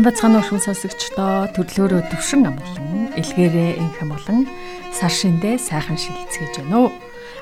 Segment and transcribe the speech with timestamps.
[0.00, 4.48] Сайн бацхан уушгүй сонсогчдоо төрлөөрөө төвшин амглан элгээрээ инх амглан
[4.96, 6.92] сар шиндээ сайхан шилцгээж байна уу.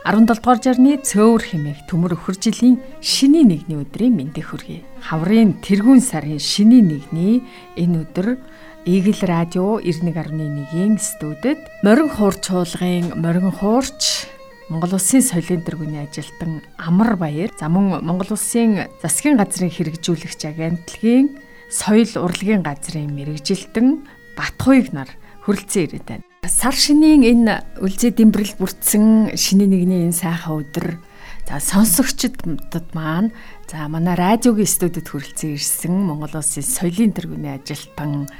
[0.03, 4.83] 17 дугаар жарны цөөвөр хэмээх төмөр өхөр жилийн шиний нэгний өдрийн мэндийг хүргэе.
[5.07, 7.47] Хаврын тэргүүн сарын шиний нэгний
[7.79, 8.43] энэ өдөр
[8.91, 14.27] Игэл радио 91.1-ийн студид морин хуурч чуулгын морин хуурч
[14.66, 21.47] Монгол Улсын соёлын тэргүүний ажилтан Амар Баяр за мөн Монгол Улсын засгийн газрын хэрэгжүүлэгч агентлагийн
[21.69, 25.09] соёл урлагийн газрын мэрэгжилтэн Батхуйг нар
[25.45, 26.25] хүрэлцэн ирээд байна.
[26.49, 30.97] Сар шинийн энэ үлзий дэмбэрэл бүрдсэн шинийн нэгний энэ сайхан өдөр
[31.45, 33.33] за сонсогчдод маань
[33.69, 38.33] за манай радиогийн студид хүрэлцэн ирсэн Монгол Улсын соёлын тэргүүний ажилтан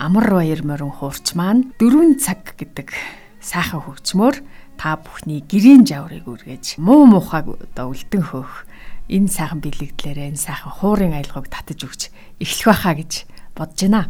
[0.00, 2.96] Амар Баяр морин хуурч маань 4 цаг гэдэг
[3.44, 4.36] сайхан хөгжмөөр
[4.80, 8.66] та бүхний гэрийн жаврыг үргэж муу мухаг одоо үлдэн хөөх
[9.08, 12.02] энэ сайхан бэлэгдлээрээ энэ сайхан хуурын аялгыг татаж өгч
[12.40, 13.12] эхлэх байхаа гэж
[13.52, 14.08] бодож байна.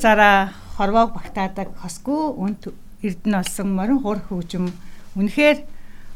[0.00, 2.72] Хоёрхан жавцаараа хорвоог багтаадаг хосгүй үнт
[3.04, 4.72] эрдэнэ болсон морин хур хөгжим
[5.12, 5.58] үнэхээр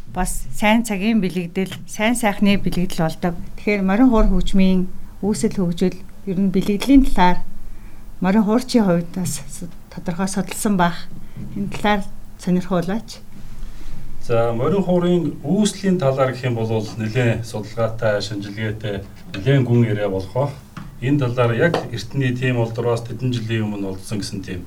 [0.09, 3.37] бас сайн цагийн бэлэгдэл, сайн сайхны бэлэгдэл болдог.
[3.61, 4.89] Тэгэхээр морин хур хөгжмийн
[5.21, 7.45] үүсэл хөгжил ер нь бэлэгдлийн талаар
[8.25, 9.45] морин хуурчийн хувьд бас
[9.93, 11.05] тодорхой судалсан бах.
[11.53, 12.03] Энэ талаар
[12.41, 13.21] сонирхуулаач.
[14.25, 19.05] За морин хуурын үүслийн талаар гэх юм бол нэлээд судалгаатай, шинжилгээтэй,
[19.37, 20.63] нэлээд гүн яриа болох ба
[21.09, 24.65] энэ талаар яг эртний тийм улдраас тэдэн жилийн өмнө олдсон гэсэн тийм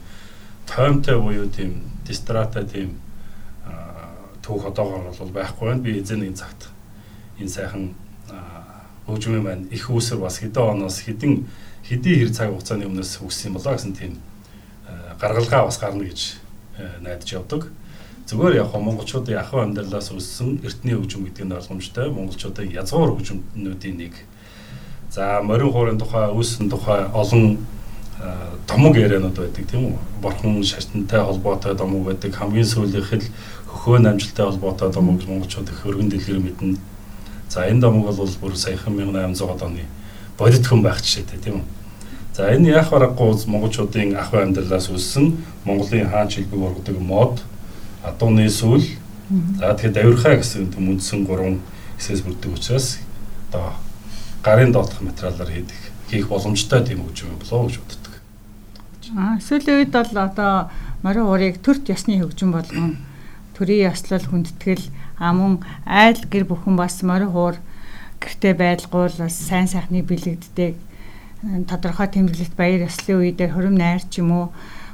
[0.70, 2.98] тоймтой буюу тийм дистрата тийм
[4.46, 5.82] түүх одоогоор бол байхгүй байна.
[5.82, 6.70] Би эзэн нэг цагт
[7.40, 7.94] энэ сайхан
[9.08, 11.48] хөгжмийн маань их үүсэр бас хэдэн оноос хэдэн
[11.84, 14.20] хэдийн хэр цаг хугацааны өмнөөс үүссэн болоо гэсэн тийм
[15.20, 16.40] гаргалгаа бас гарна гэж
[17.04, 17.72] найдаж явдаг.
[18.28, 22.12] Зүгээр яг монголчуудын ахуй амьдралаас өссөн эртний хөгжим гэдэг нь ойлгомжтой.
[22.12, 24.14] Монголчуудын язгуур хөгжмнүүдийн нэг
[25.12, 27.58] За морин хуурын тухай, үүссэн тухай олон
[28.68, 29.98] томог яриануд байдаг тийм үү?
[30.22, 32.36] Борхон шашинтай холбоотой томог байдаг.
[32.36, 33.26] Хамгийн сүүлийнх л
[33.72, 36.78] хөхөө намжилттай холбоотой томог монголчууд их өргөн дэлгэр мэднэ.
[37.50, 39.86] За энэ томог бол бүр саяхан 1800 оны
[40.38, 41.66] бодит хүн байх жишээтэй тийм үү?
[42.36, 47.42] За энэ яах барахгүй монголчуудын ах амьдралаас үссэн Монголын хаан чилбэг ургадаг мод
[48.04, 48.84] адууны сүүл
[49.58, 51.60] за тэгэхээр давирхаа гэсэн үндсэн гурван
[51.98, 53.00] хэсээс бүрддэг учраас
[53.50, 53.74] одоо
[54.48, 58.14] гарын доотх материалаар хийдэг хийх боломжтой тийм хөгжим юм болоо гэж боддог.
[59.20, 60.72] Аа сүүлийн үед бол одоо
[61.04, 62.96] морин уурыг төрт ясны хөгжим болгон
[63.60, 64.88] төрийн яслал хүндэтгэл
[65.20, 67.60] амун айл гэр бүхэн бас морин хуур
[68.24, 70.76] гэрте байлгуул бас сайн сайхны бэлэгддэг
[71.68, 74.46] тодорхой тэмдэглэлт баяр яслын үедээ хорим найр ч юм уу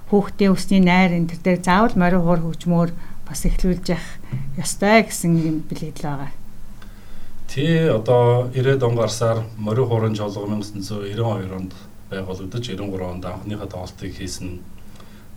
[0.09, 2.89] хүүхдийн өсний найр энэ төр дээр заавал морин хуур хөгжмөөр
[3.29, 4.09] бас эхлүүлж явах
[4.57, 6.42] ёстой гэсэн юм бэлэгдэл байгаа.
[7.53, 11.73] Тэ одоо 90-ад он гарсаар морин хуурын жолго 1992 онд
[12.09, 14.65] байгуулагдаж 93 онд анхныхаа тоглолтыг хийсэн.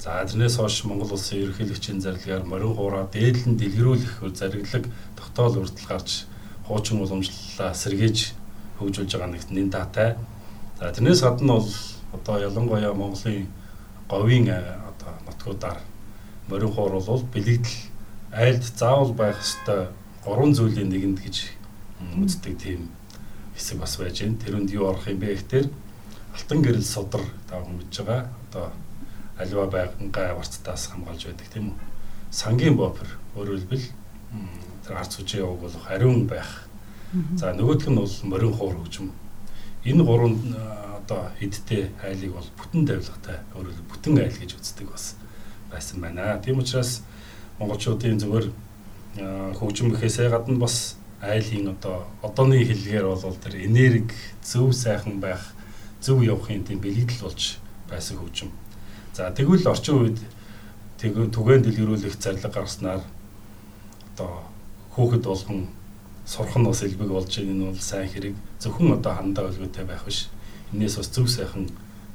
[0.01, 6.25] За тэрнээс хойш Монгол улсын ерөнхийлөгчийн зарлагаар морин хуураа дээдлэн дэлгэрүүлэх зэрэглэг тогтоол үрдэл гарч
[6.65, 8.33] хуучин уламжлалаа сэргээж
[8.81, 10.17] хөгжүүлж байгаа нэг нэн даатай.
[10.81, 11.69] За тэрнээс гадна бол
[12.17, 13.45] одоо ялангуяа Монголын
[14.09, 15.85] говийн одоо нутгуудаар
[16.49, 17.77] морин хуур бол бэлэгдэл
[18.33, 19.93] айлд заавал байх ёстой
[20.25, 21.56] гурван зүйлийн нэгэнд гэж
[22.01, 22.89] үздэг тийм
[23.57, 24.39] хэсэг бас байж байна.
[24.39, 25.69] Тэрүнд юу орох юм бэ гэхээр
[26.35, 28.29] алтан гэрэл судар тав мэдж байгаа.
[28.51, 28.71] Одоо
[29.39, 31.77] альва байнгай аварцтаас хамгаалж байдаг тийм үү.
[32.31, 33.87] Сангийн бопер өөрөөр хэлбэл
[34.87, 36.69] тэр арц хүчээ яваг болох ариун байх.
[37.37, 39.13] За нөгөөх нь бол морин хуур хөгжим.
[39.85, 40.37] Энэ гурван
[41.01, 45.17] одоо хэдтэй айлыг бол бүтэн тавилгатай өөрөөр бүтэн айл гэж үздэг бас
[45.71, 46.41] байсан байна.
[46.45, 47.03] Тийм учраас
[47.59, 48.51] монголчуудын зөвөр
[49.57, 55.41] хөгжим гэхээсээ гадна бас айлын одоо одооны хэлгээр бол тэр энерги зөв сайхан байх
[56.01, 57.59] зөв явахын тийм бэлэгдэл болж
[57.89, 58.51] байсан хөгжим.
[59.15, 60.19] За тэгвэл орчин үед
[61.01, 63.03] түгээн дэлгэрүүлэх зарлаг гаргаснаар
[64.15, 64.45] одоо
[64.93, 65.69] хүүхэд болгон
[66.27, 70.05] сурах нь бас элбэг болж байгаа энэ бол сайн хэрэг зөвхөн одоо хандаа өлгөөтэй байх
[70.05, 70.29] биш.
[70.73, 71.71] Энээс бас зөв сайхан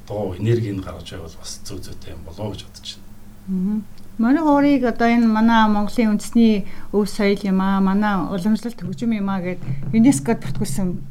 [0.08, 3.82] дуу энергийг гаргаж байвал бас зөв зүйтэй юм болоо гэж бодож байна.
[4.22, 9.34] Манай хоорыг одоо энэ манай Монголын үндэсний өв соёл юм аа, манай уламжлалт хөгжим юм
[9.34, 9.58] аа гэд
[9.98, 11.02] ЮНЕСКОд бүртгүүлсэн.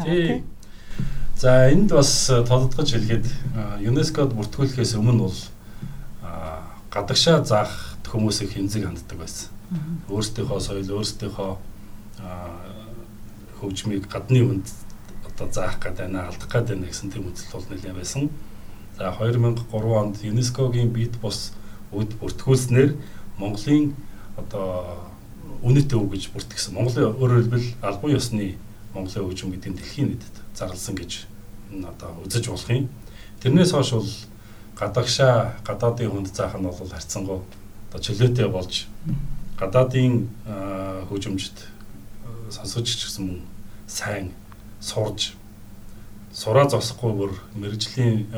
[0.00, 0.40] Тий.
[1.36, 3.28] За энд бас тодотгож хэлгээд
[3.84, 5.40] ЮНЕСКОд бүртгүүлэхээс өмнө бол
[6.88, 9.52] гадагшаа заах хүмүүсийг хэмзэг ханддаг байсан.
[10.08, 11.52] Өөрсдийнхөө соёл, өөрсдийнхөө
[13.60, 14.66] хөгжмийг гадны хүнд
[15.28, 18.32] одоо заах гэдэг байна, алдах гэдэг байна гэсэн тийм үзэл бол нэлээд байсан.
[18.96, 19.68] За 2003
[20.00, 21.52] онд ЮНЕСКОгийн бит бус
[21.92, 22.96] бүртгүүлснээр
[23.38, 23.94] Монголын
[24.36, 25.12] одоо
[25.62, 26.74] үнэт өв гэж бүртгэсэн.
[26.74, 28.56] Монголын өөрөөр хэлбэл албан ёсны
[28.94, 31.28] Монголын хөгжим гэдэг нь дэлхийн нийтэд зарласан гэж
[31.84, 32.88] одоо үзэж болох юм.
[33.40, 34.10] Тэрнээс хойш бол
[34.76, 37.40] гадагшаа гадаадын хүнд заах нь бол харьцангуй
[37.88, 38.88] одоо чөлөөтэй болж
[39.60, 40.28] гадаадын
[41.08, 41.56] хөгжимчд
[42.50, 43.40] сонсож ч гэсэн мөн
[43.86, 44.32] сайн
[44.80, 45.36] сурж
[46.32, 48.32] сураа зогсохгүй бүр мэрэгжлийн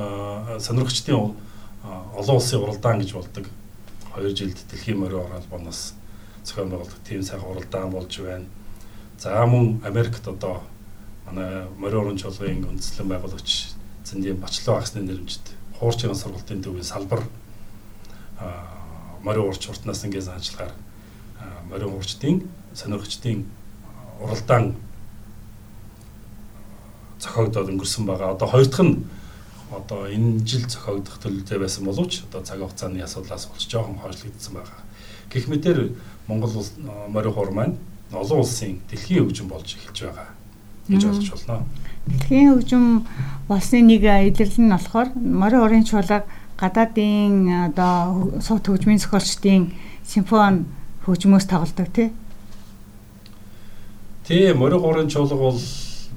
[0.61, 1.35] сонирхчдын
[1.85, 3.47] олон улсын уралдаан гэж болдог
[4.17, 5.95] 2 жилд дэлхийн морин орол боноос
[6.45, 8.47] зохион байгуулдаг тийм сайхан уралдаан болж байна.
[9.19, 10.63] За мөн Америкт одоо
[11.27, 15.45] манай морин орон чуулгын үндэслэн байгуулагч Зэндийн Бачлаа багсны нэрмжид
[15.79, 17.23] хуурчийн сургалтын төвийн салбар
[19.23, 20.73] морин уурч уртнаас ингээд заачлагаар
[21.69, 22.43] морин уурчдын
[22.75, 23.45] сонирхчдын
[24.21, 24.75] уралдаан
[27.21, 28.33] зохиогдоод өнгөрсөн байгаа.
[28.37, 29.05] Одоо хоёр дахь нь
[29.77, 34.81] одоо энэ жил зохиогдох төлөвтэй байсан боловч одоо цаг хугацааны асуудлаас болж жоохон хойшлогдсон байгаа.
[35.33, 35.93] Гэх мэтэр
[36.29, 36.73] Монгол улс
[37.09, 37.77] морин хуур маань
[38.13, 40.29] олон улсын дэлхийн хөгжим болж эхэлж байгаа
[40.89, 41.67] гэж ойлгож байна.
[42.07, 42.85] Дэлхийн хөгжим
[43.49, 46.25] болсны нэг илэрлэл нь болохоор морин хуурын чуулга
[46.57, 49.73] гадаадын одоо сууд хөгжмийн зохиолчдын
[50.07, 50.65] симфони
[51.05, 52.13] хөгжмөөс тоглодог тий
[54.25, 55.61] Тийм, морин гурын чуулга бол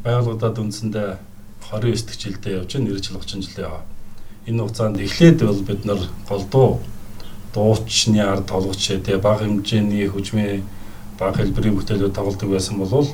[0.04, 1.10] байгууллагад үндсэндээ
[1.72, 3.84] 29 дэх жилдээ явж байна, 90 жил 30 жил яваа.
[4.48, 6.00] Энэ хугацаанд эхлээд бол бид нар
[6.30, 6.80] голдуу
[7.54, 10.64] дуучны ард тоглогч тэгээ бага хэмжээний хөгжмийн
[11.20, 13.08] бага хэлбэрийн бүтээлүүд тоглодог байсан бол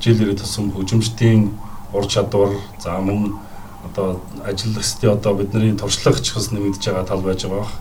[0.00, 1.50] жил ирээд тусан хөгжимчдийн
[1.92, 2.52] ур чадвар
[2.82, 3.40] за мөн
[3.88, 7.72] одоо ажиллах хэвчээ одоо бидний туршлага ч бас нэмэгдэж байгаа тал байж байгаа.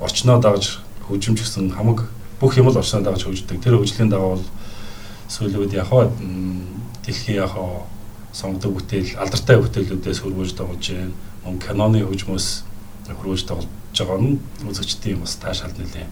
[0.00, 2.08] Орчноо дагаж хөгжимч гэсэн хамаг
[2.40, 3.60] бүх юм л орчноо дагаж хөгждөг.
[3.60, 4.46] Тэр хөгжлийн дагуу бол
[5.28, 6.08] сүүлүүд яг хаа
[7.04, 7.84] дэлхийн яг хаа
[8.32, 11.14] сонгодог бүтээл алдартай бүтээлүүдээс хөрвүүлж тоглож байна.
[11.44, 12.48] Мөн киноны хөгжмөөс
[13.12, 16.08] хөрвүүлж тоглож байгаа нь үзэгчдийн бас таашаал нэлээ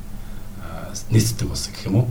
[1.11, 2.09] нийцдэг бас гэх юм уу.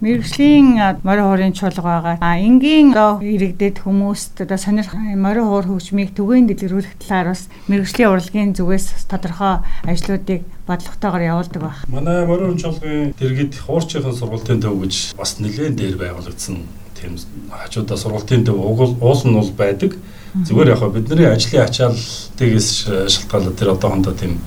[0.00, 2.16] Мэргэжлийн морин хуурын чуулга байгаа.
[2.20, 8.52] А энгийн иргэдэд хүмүүст одоо сонирх морин хуур хөгжмийг түгээн дэлгэрүүлэх талаар бас мэргэжлийн урлагийн
[8.54, 11.76] зүгээс тодорхой ажлуудыг бодлоготойгоор явуулдаг баг.
[11.88, 17.16] Манай морин чуулгын дэргэд хуурчийн сургалтын төв гэж бас нэлээд дээр байгуулагдсан тийм
[17.50, 19.96] хажуудаа сургалтын төв уул нь бол байдаг.
[20.34, 22.68] Зүгээр яг бидний ажлын ачаалтыгээс
[23.08, 24.38] шалтгаалаад тэр одоохондоо тийм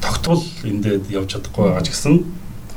[0.00, 2.14] тогтвол эндээд явж чадахгүй байгаа ч гэсэн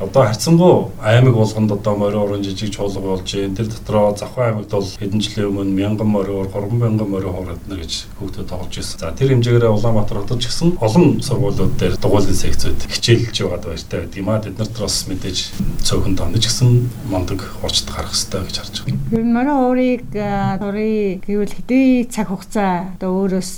[0.00, 3.56] одоо харьцангуй аймаг болгонд одоо морин уран жижиг чуулга болж байна.
[3.56, 7.78] Тэр дотроо Завхан аймагт бол хэдэн жилийн өмнө мянган морин, 3 мянган морин хуурад нар
[7.78, 8.98] гэж хүүхдэд тоглож ирсэн.
[9.00, 13.98] За тэр хэмжээгээр Улаанбаатар хотод ч гэсэн олон сургуулиуд дээр дугуйлын секцүүд хичээлж байгаад баяртай
[14.00, 14.40] байдаг юм а.
[14.42, 15.38] Тэд нарт бас мэдээж
[15.86, 16.70] цөөхөн тооны ч гэсэн
[17.10, 18.98] мондөг урчд гарах хэрэгтэй гэж харж байна.
[19.12, 23.52] Нь морин уурыг турыг гэвэл хэдий цаг хугацаа одоо өөрөөс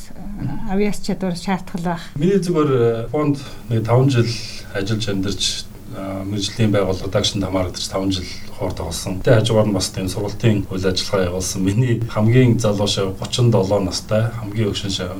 [0.70, 2.02] авиас чадвар шаардах байх.
[2.16, 3.38] Миний зүгээр фонд
[3.70, 4.30] нэг 5 жил
[4.74, 5.42] ажиллаж амьдарч
[5.94, 9.20] мэрэгжлийн байгууллага дагшин хамаарагдаж 5 жил хоор тоглосон.
[9.22, 11.62] Тэ хажуугаар нь бас тийм сургалтын үйл ажиллагаа явуулсан.
[11.62, 15.14] Миний хамгийн залуу шав 37 настай, хамгийн өгшин шав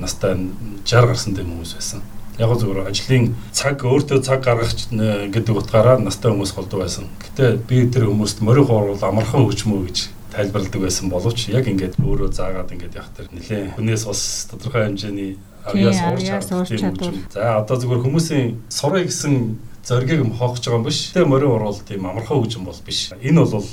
[0.00, 0.36] настай
[0.84, 2.00] 60 гарсан тийм хүмүүс байсан.
[2.38, 7.08] Яг зүгээр ажлын цаг өөртөө цаг гаргах гэдэг утгаараа настай хүмүүс болдог байсан.
[7.24, 9.98] Гэтэ би тэр хүмүүст морин хууруул амархан хөгжмөө гэж
[10.36, 14.20] тайлбарладаг байсан боловч яг ингээд өөрөө заагаад ингээд явах тэр нэлээ хүнээс бас
[14.52, 17.14] тодорхой хэмжээний авьяас уурч чадвар.
[17.32, 19.56] За одоо зүгээр хүмүүсийн сурах гэсэн
[19.86, 21.14] зоргийг хоохж байгаа юм биш.
[21.14, 23.14] Тэгээ морин уруул тийм амархан хөгжим бол биш.
[23.22, 23.66] Энэ бол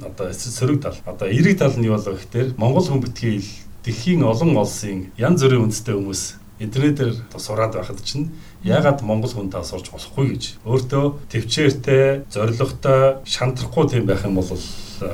[0.00, 0.96] одоо сөрөг тал.
[1.04, 3.44] Одоо эрэг тал нь юу болоо гэхээр Монгол хүн битгий
[3.84, 6.22] дэлхийн олон улсын янз бүрийн үндэстэй хүмүүс
[6.60, 8.28] интернетээр сураад байхад чинь
[8.62, 14.52] ягаад монгол хүн таа сурч болохгүй гэж өөртөө төвчээртэй зоригтой шантрахгүй тийм байх юм бол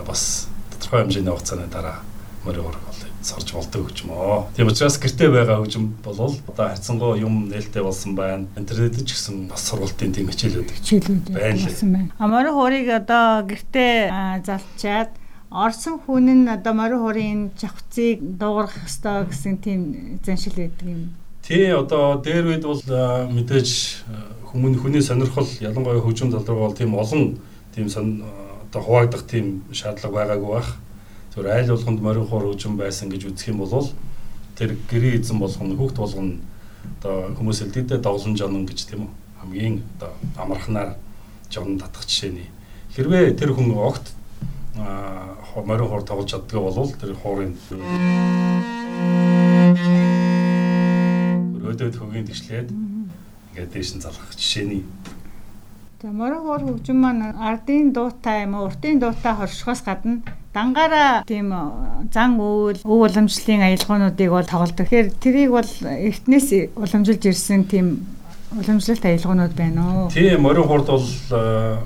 [0.06, 2.02] бас тодорхой хэмжээний хугацааны дараа
[2.42, 4.54] морин ураг бол сорж болдог гэж мөө.
[4.54, 8.46] Тийм учраас гэртээ байгаа хөгжим бол одоо хайцсангуу юм нээлттэй болсон байна.
[8.54, 12.08] Интернет ч гэсэн бас сургалтын тийм хичээлүүд хичээлүүд байна.
[12.18, 15.10] А морин хуурыг одоо гэртээ залчаад
[15.50, 19.80] орсон хүн нь одоо морин хуурын жавхцыг дуугарах ёстой гэсэн тийм
[20.22, 21.02] заншил байдаг юм
[21.46, 23.70] Тий одоо дээр үед бол мэдээж
[24.50, 27.38] хүмүүний хүний сонирхол ялангуяа хөгжим тал руу бол тийм олон
[27.70, 27.86] тийм
[28.66, 30.74] одоо хуваагдах тийм шаардлага байгаагүй байх.
[31.36, 33.92] Зөвхөн айл болгонд морин хуур хөгжим байсан гэж үзэх юм бол
[34.56, 36.40] тэр гэрээ эзэн болгоно хүүхд болгоно
[36.96, 39.12] одоо хүмүүс элдэдээ довлон жонон гэж тийм үү?
[39.44, 40.96] Хамгийн одоо амархнаар
[41.52, 42.48] жон татах жишээний
[42.96, 44.16] хэрвээ тэр хүн огт
[45.60, 47.52] морин хуур тоглож чаддгаа бол тэр хуурын
[51.60, 52.72] өдөөд хөгийн тэгшлээд
[53.52, 54.88] ингээд дээш нь залгах жишээний
[56.00, 60.24] За морин хуур хөгжим маань ардын дуутай юм уу уртын дуутай хоршихоос гадна
[60.56, 61.52] дангаараа тийм
[62.12, 64.88] зан үйл өв уламжлалын аялгуунуудыг бол тоглодог.
[64.88, 68.08] Тэгэхээр тэрийг бол эртнээс уламжилж ирсэн тийм
[68.56, 70.08] уламжлалт аялгуунууд байна уу?
[70.08, 71.08] Тийм, морин хурд бол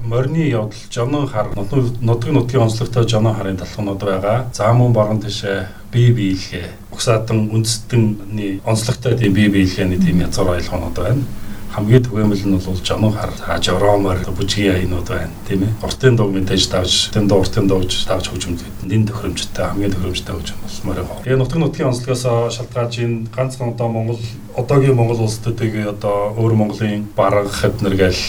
[0.07, 4.47] морины явдал жонон хар нутгийн нутгийн онцлогтой жонон харын талхнууд байгаа.
[4.55, 10.95] За мөн баган тишээ бие биелгээ, угсаатан үндэстэнний онцлогтой тийм бие биелгээний тийм язгуур аялгуунууд
[10.95, 11.25] байна
[11.71, 15.73] хамгийн түгээмэл нь бол жоног хар жороомор бүжгийн аянууд байна тийм ээ.
[15.87, 18.61] Уртын дуг мэдээж давж, уртын дуг уртын дугж давж хөгжмөд
[18.91, 21.23] нэн төхөөрөмжтэй хамгийн төхөөрөмжтэй хөгжим бол морин хоо.
[21.23, 22.25] Тэгээ нутгийн нутгийн онцлогоос
[22.59, 24.21] шалтгаалж энэ ганцхан одоо Монгол
[24.59, 28.23] одоогийн Монгол улс төдийг одоо өөр Монголын бараг хэднэр гээл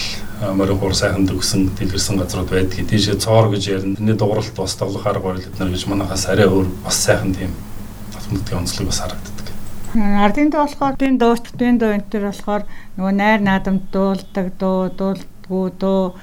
[0.54, 2.78] морин хуур сайхан төгсөн дэлгэрсэн газрууд байдаг.
[2.90, 3.98] Тийшээ цоор гэж ярина.
[3.98, 7.54] Тэрний дууралт бас тоглох арга барил эднэр гэж манайхаас арай өөр бас сайхан тийм
[8.32, 9.31] нутгийн онцлог бас харагддаг.
[9.92, 12.64] Ардын дуу болохоор дийн дуурт дийн дуу энэ төр болохоор
[12.96, 16.16] нөгөө найр наадамд дуулдаг дуу дуулдгүү дуу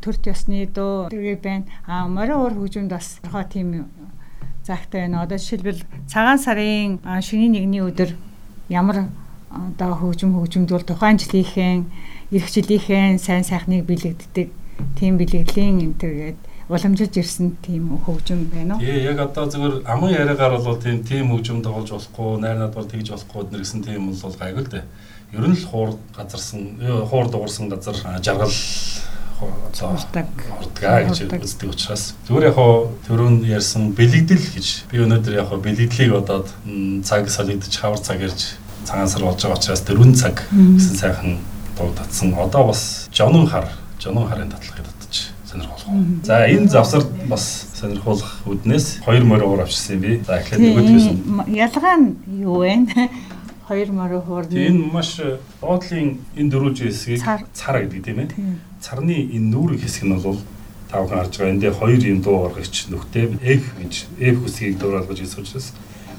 [0.00, 1.68] төрт ясны дуу тэргээ байна.
[1.84, 3.92] А морин уур хөгжимд бас хоо тийм
[4.64, 5.20] загтай байна.
[5.20, 8.16] Одоо жишээлбэл цагаан сарын шөнийн нэгний өдөр
[8.72, 9.12] ямар
[9.52, 11.84] одоо хөгжим хөгжимдүүл тухайн жилийнхээ
[12.32, 14.48] эрх жилийнхээ сайн сайхныг бэлэгддэг
[14.96, 16.38] тийм бэлгэлийн энэ төргээд
[16.70, 18.80] уламжилж ирсэн тийм хөгжим байна уу?
[18.80, 23.10] Тий, яг одоо зөвхөн аман яриагаар бол тийм тийм хөгжим тоглож болохгүй, найр надвар тэгж
[23.10, 24.84] болохгүй гэсэн тийм бол гайгүй л дээ.
[25.34, 26.78] Ер нь л хуур газарсан,
[27.10, 28.54] хуур дуурсан газар жаргал
[29.40, 32.58] урдгаа гэж үздэг учраас зүгээр яг
[33.08, 36.48] төрөнд ярьсан бэлэгдэл гэж би өнөөдөр яг бэлэгдлийг бодоод
[37.08, 41.38] цаг солигдож хавар цаг ярьж цагаан сар болж байгаа учраас дөрвөн цаг гэсэн сайхан
[41.78, 42.34] дуу татсан.
[42.36, 44.89] Одоо бас жонон хар, жонон харын татлах
[45.50, 46.22] сонирхолтой.
[46.22, 50.22] За энэ завсарт бас сонирхолтой үднээс хоёр морь уур авчирсан юм би.
[50.22, 51.06] За эхлээд нөгөөдгөөс
[51.50, 52.86] ялгаа нь юу вэ?
[53.70, 54.50] Хоёр морь хуурны.
[54.50, 55.20] Энэ маш
[55.62, 57.22] доотлын энэ дөрвөн хэсгийг
[57.54, 58.28] цар гэдэг тийм ээ.
[58.82, 60.38] Царны энэ нүүрэг хэсэг нь бол
[60.90, 61.54] тавхан харж байгаа.
[61.54, 65.70] Энд дээр хоёр юм дуу гаргагч нүхтэй F гэж F хүсгийг дуурайлгаж ирсэн учраас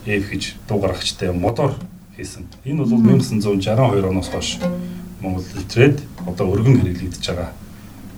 [0.07, 1.75] F гэж дуу гаргагчтай мотор
[2.15, 2.47] хийсэн.
[2.63, 4.59] Энэ бол 1962 оноос хойш
[5.19, 7.51] Монгол нэтрээд одоо өргөн хэрэглэгдэж байгаа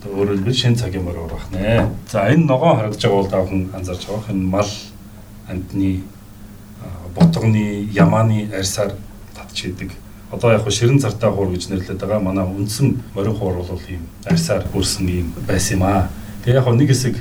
[0.04, 1.90] хэлбэл шин цагийн морь урах нэ.
[2.12, 4.32] За энэ ногоон харагдаж байгаа бол давхан анзаарч байгаа.
[4.32, 4.72] Энэ мал
[5.48, 6.04] амтны
[7.16, 8.94] ботгоны ямааны арьсаар
[9.36, 9.92] татж идэг.
[10.32, 12.20] Одоо яг ширэн цартай хуур гэж нэрлэдэг байгаа.
[12.20, 16.10] Манай үндсэн морин хуур бол ийм арьсаар хүрсэн ийм байсан юм аа.
[16.44, 17.16] Тэгээ яг нэг хэсэг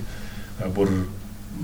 [0.75, 1.07] бүр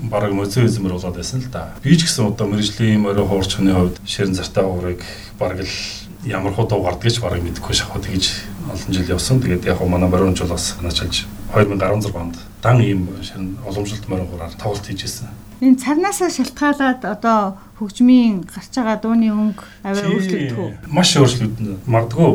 [0.09, 1.73] бараг мозеизмэр болоод байсан л да.
[1.83, 5.01] Би ч гэсэн одоо мэрэгжлийн морин хуурчны хувьд ширэн цартай хуурыг
[5.39, 5.75] бараг л
[6.23, 9.41] ямар худуу гардгийч барыг мэдэхгүй шахав тэгэж олон жил явсан.
[9.41, 14.53] Тэгээд яг манай морин жил бас началж 2016 онд дан ийм шин уламжлалт морин гураар
[14.53, 15.27] тоглолт хийжсэн.
[15.61, 20.71] Энэ царнаасаа шалтгаалаад одоо хөгжмийн гарч байгаа дууны өнгө аваа өөрчлөгдөх үү?
[20.87, 21.83] Маш өөрчлөгдөн.
[21.83, 22.29] Магдгүй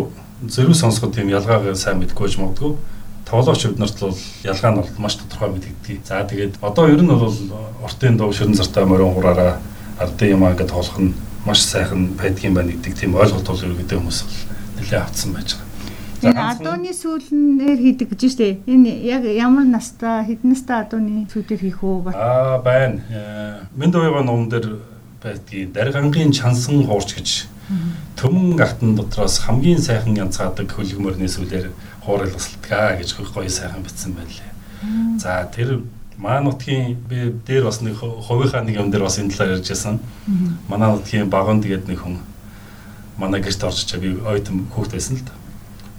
[0.48, 2.76] зэрэг сонсоход тийм ялгааг сайн мэдгүй ч магадгүй
[3.24, 6.04] тоглогч биднэрт бол ялгаа нь бол маш тодорхой мэдэгддэг.
[6.04, 7.32] За тэгээд одоо ер нь бол
[7.82, 9.60] уртын дуу ширэн зартай морин гураараа
[9.98, 11.14] ардын юм аа гэж тоглох нь
[11.46, 14.20] маш сайхан байдгийн байна гэдэг тийм ойлголт бол ерөөдөө хүмүүс
[14.76, 15.73] нэлээд авцсан байж байгаа.
[16.30, 18.64] Энэ адууны сүүлнээр хийдэг гэж штэ.
[18.64, 22.14] Энэ яг ямар настай хэдэн настай адууны сүүлээр хийх үү?
[22.16, 23.04] Аа байна.
[23.10, 24.80] Э, Мэнд уяга ном дээр
[25.22, 27.28] байдгийн даргангийн чансан хуурч гэж
[28.16, 31.72] төмөн гартан дотроос хамгийн сайхан янзгаадаг хөлгмөрний сүлээр
[32.04, 34.50] хуурайлгасалдаг гэж гоё сайхан бичсэн байлээ.
[35.18, 35.80] За тэр
[36.16, 39.98] Маа нутгийн би дээр бас нэг хувийнхаа нэг юм дээр бас энэ талаар ярьж байсан.
[40.70, 42.22] Манай нутгийн багон тэгээд нэг хүн
[43.18, 45.34] манай гэрт орж чаа би ойтон хүүхэд байсан л да.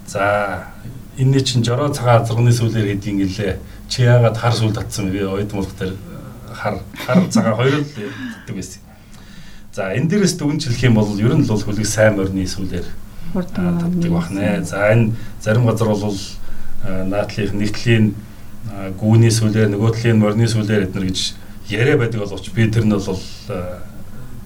[0.06, 0.64] За
[1.18, 3.58] энэ чинь жороо цагаан зурганы сүүлээр хэдийн гэлээ.
[3.88, 5.94] Чи яагаад хар сүүл татсан би ойтон болох дээр
[6.52, 8.80] хар хар цагаан хоёр л татдаг байсан.
[9.72, 12.86] За энэ дээрээс дүгнж хэлэх юм бол ер нь л хөлөг сайн морины сүүлээр
[13.34, 14.62] татдаг бахнэ.
[14.64, 16.16] За энэ зарим газар бол
[16.84, 18.14] наадлынх нэгтлийн
[19.00, 21.34] гүүний сүлээр нөгөө талын морины сүлээр эднэр гэж
[21.70, 23.20] яриа байдаг боловч би тэр нь бол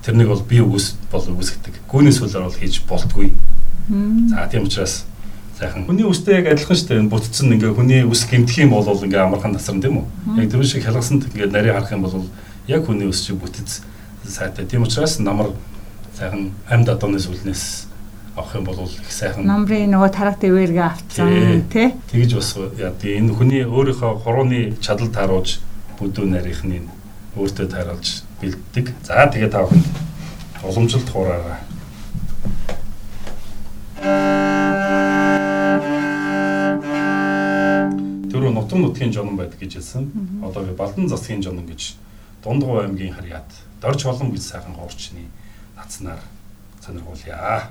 [0.04, 1.84] тэрнийг бол би үс бол үсгдэг.
[1.88, 3.32] Гүүний сүлээр бол хийж болтгүй.
[4.30, 5.04] За тийм учраас
[5.60, 7.10] сайхан хүний үстэй яг адилхан шүү дээ.
[7.12, 10.40] Бүтцэн ингээ хүний үс гэмтэх юм бол ингээ амархан тасарна тийм үү?
[10.40, 12.24] Яг тэр шиг хялгасанд ингээ нарийн харах юм бол
[12.64, 13.84] яг хүний үс шиг бүтэц
[14.24, 14.64] сайтай.
[14.64, 15.52] Тийм учраас намар
[16.16, 17.92] сайхан амьд адууны сүлнээс
[18.36, 23.36] авах юм бол их сайхан намрын нөгөө тарах дэвэргээ авцсан тий Тэгж бас яа энэ
[23.36, 25.60] хүний өөрийнхөө хурууны чадал тааруулж
[26.00, 26.88] бүдүү нарийнхны
[27.36, 28.96] өөртөө тааруулж бэлддэг.
[29.04, 29.86] За тэгээ та бүхэнд
[30.64, 31.69] уламжилт хуураараа
[38.50, 40.10] Тэрөө нутгийн нутгийн жонон байдаг гэж хэлсэн.
[40.42, 41.94] Одоо Балдан засгийн жонон гэж
[42.42, 43.46] Дундгов аймгийн харьяат
[43.80, 45.30] Дорж холом гэж сайхан хуурчны
[45.78, 46.18] нацнаар
[46.82, 47.70] сонирхуулъя.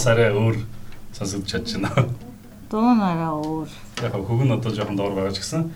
[0.00, 0.56] Бас арай өөр
[1.12, 2.08] сонсогдож чадж байна.
[2.72, 3.68] Дуу нараа өөр.
[4.00, 5.68] Яг хөг нь одоо жоохон доор байгаа ч гэсэн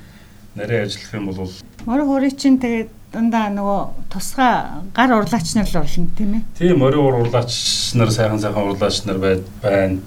[0.56, 1.52] нарийн ажиллах юм бол
[1.84, 6.42] Морин хурий чинь тэгээд дандаа нөгөө тусгай гар урлаач нар л болно тийм ээ.
[6.56, 7.52] Тийм ур урлаач
[7.92, 10.00] нар сайхан сайхан урлаач нар байна.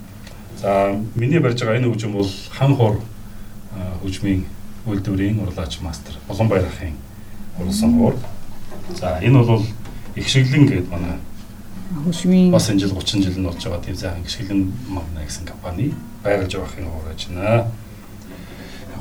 [0.57, 2.97] За миний барьж байгаа энэ хөгжим бол хан хур
[4.01, 4.49] хөгжмийн
[4.89, 6.97] үйлдвэрийн урлаач мастер Улаанбаяр ахын
[7.61, 8.17] урлсан хуур.
[8.97, 9.61] За энэ бол
[10.15, 11.21] их шиглэн гэдэг манай
[12.05, 15.93] хөшмийн бас энэ жил 30 жил нь болж байгаа тийм сайхан гიშгэлэн мамна гэсэн компани
[16.23, 17.71] байгуулж байгаа юм хуураж байна.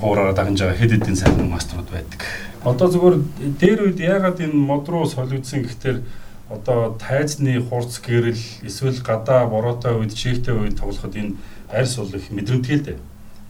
[0.00, 2.22] Хуураараа дагнаж байгаа хэд хэдэн сайхан маструуд байдаг.
[2.62, 3.26] Одоо зөвхөн
[3.58, 6.02] дээр үед яагаад энэ мод руу солигдсон гэхээр
[6.48, 11.34] одоо тайзны хурц гэрэл эсвэл гадаа бороотой үед чигтэй үед тоглоход энэ
[11.72, 12.98] арьс бол их мэдрэмтгий л дээ.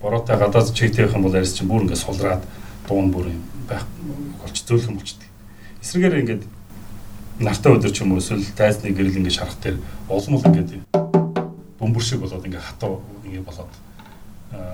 [0.01, 2.43] Бороотой гадаа чигтэй байх юм бол арьс чинь бүр ингээд сулраад
[2.89, 3.85] дуун бүр юм байх
[4.41, 5.29] болч зөөлхөн болчдөг.
[5.85, 6.43] Эсрэгээр ингээд
[7.41, 9.77] нартай өдөр ч юм уу эсвэл тайзны гэрэл ингээд шарах дээр
[10.09, 10.71] улам л ингээд
[11.77, 13.73] бөмбөр шиг болоод ингээд хатуу ингээд болоод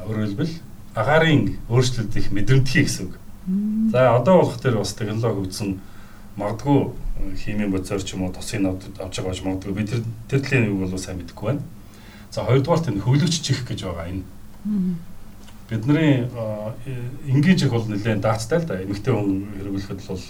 [0.06, 0.54] өөрөөр хэлбэл
[0.94, 3.18] агаарын өөрчлөлт их мэдрэмтгий гэсэн үг.
[3.90, 5.80] За одоо болох дээр бас технологи хөгжсөн
[6.38, 6.78] магадгүй
[7.42, 11.02] химийн бодисоор ч юм уу тосын авч байгаа ч магадгүй би тэр төлөний үг бол
[11.02, 11.66] сайн мэдэхгүй байна.
[12.30, 14.22] За хоёрдугаар нь хөвлөгч чих гэж байгаа энэ.
[15.66, 16.30] Бидний
[17.26, 18.78] энгийн чих бол нэлээд даацтай л да.
[18.78, 20.22] Эмэгтэй хүн хэрэглэхэд бол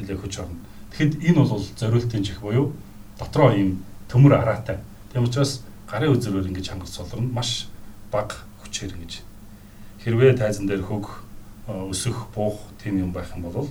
[0.00, 0.56] нэлээд хүч орно
[0.94, 2.72] Тэгэхэд энэ бол зориултын чих буюу
[3.18, 4.78] дотроо ийм төмөр араатай.
[5.12, 7.66] Тийм учраас гарын үзрээр ингэж хангаж солрно маш
[8.14, 9.26] бага хүчээр ингэж
[10.06, 11.10] хэрвээ тайзан дээр хөг
[11.66, 13.68] өсөх, буух тийм юм байх юм бол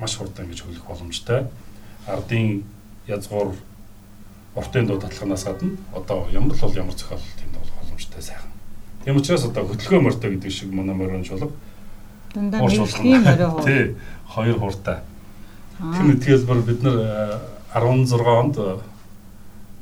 [0.00, 1.46] маш хурдан гэж хөглөх боломжтой.
[2.06, 2.64] Ардын
[3.06, 3.52] язгуур
[4.54, 8.50] уртын дуу татлахнаас гадна одоо ямар л бол ямар зохиол тийм бол боломжтой сайхан.
[9.04, 11.50] Тийм учраас одоо хөдөлгөөн морьтой гэдэг шиг манай морин чулга
[12.34, 13.64] дандаа мэрэгжлийн морин хуу.
[13.64, 14.98] Тий, хоёр хууртай.
[15.78, 17.40] Тэр нэгтгэл бүр бид нар
[17.74, 18.56] 16 онд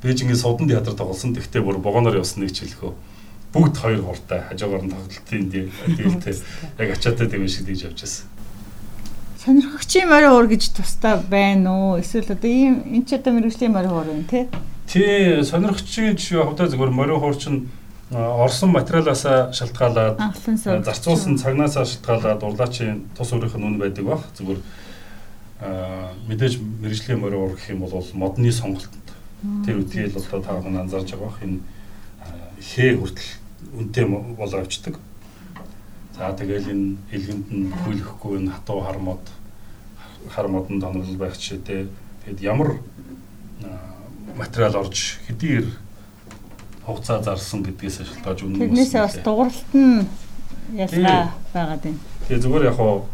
[0.02, 1.34] Бээжингийн Судан театрт тоглосон.
[1.34, 2.92] Тэгтээ бүр богоноор явсан нэг жилхөө
[3.52, 6.34] бүгд хоёр хууртай хажуугаар нь тоглолтын дийлтэй
[6.78, 8.26] яг ачаатай тийм шиг дийж явж байсан.
[9.42, 11.98] Сонирхогчийн морин уур гэж тустай байна уу?
[11.98, 14.46] Эсвэл одоо ийм энэ ч одоо мэрэгжлийн морин уур юм тий?
[14.86, 17.66] Тий, сонирхогчийн хувьдаа зөвхөн морин уур чинь
[18.12, 19.26] орсон материалаас
[19.56, 20.18] шалтгаалаад
[20.86, 24.22] зарцуулсан цагнаасаа шалтгаалаад урлаачийн тус өөрийнх нь үн байдаг бах.
[24.38, 24.60] Зүгээр
[25.60, 29.00] мэдээж мэрэгжлийн морин уур гэх юм бол модны сонголтод
[29.40, 31.64] Тэр үдгээл одоо та бүхэн анзаарч байгаа бах энэ
[32.60, 33.30] хээ хүртэл
[33.72, 35.00] үнтэй болоо авчдаг.
[36.12, 39.24] За тэгэл энэ илгэнд нь хүлэхгүй энэ хатуу хармод
[40.28, 41.88] хармодон тонол байх чишээтэй.
[42.28, 42.84] Тэгэд ямар
[44.36, 45.68] материал орж хэдийгээр
[46.84, 48.60] хугацаа зарсан гэдгээс шалтгаалж үнэн.
[48.60, 50.04] Тэрнээсээ бас дууралт нь
[50.76, 52.00] ялгаа байгаад байна.
[52.28, 53.08] Тэгээ зүгээр яг хоо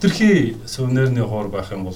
[0.00, 1.94] хитрхи сувнерны хоор байх юм бол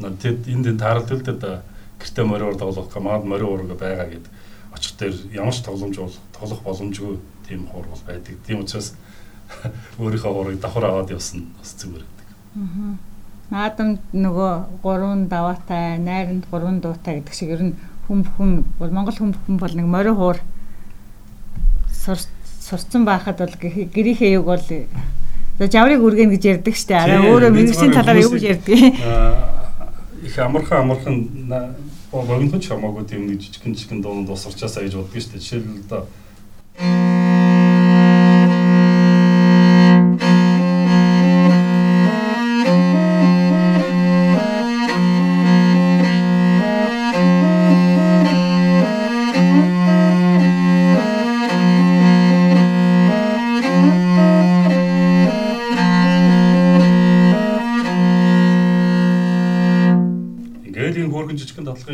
[0.00, 1.60] тэд энд энэ тааралт л дээ
[2.00, 4.26] гэртээ мориор тоглох гамаад мориор ураг байгаа гэд
[4.72, 8.40] очих дээр ямар ч тогломж бол тоглох боломжгүй тийм хуур бол байдаг.
[8.46, 8.96] Тийм учраас
[10.00, 12.28] өөрийнхөө хуурыг давхар аваад явсан бас зүгээр гэдэг.
[12.56, 12.96] Аа.
[13.52, 17.76] Наадамд нөгөө гурван даваатай, найранд гурван дуутай гэдэг шиг ер нь
[18.08, 20.40] хүм бүхэн бол Монгол хүм бүхэн бол нэг морио хуур
[22.00, 24.64] сурцсан байхад бол гэрийнхээ юг бол
[25.58, 26.94] жаврыг үргэн гэж ярьдаг штэ.
[26.94, 28.76] Араа өөрөө мэрэгжлийн талаар юу гэж ярьдаг.
[30.26, 31.16] их амархан амархан
[32.12, 35.40] богино ч хамаагүй тийм жижигэн жижигэн дуунд бас урчаасаа гэж боддог дээ.
[35.40, 36.02] Жишээлбэл одоо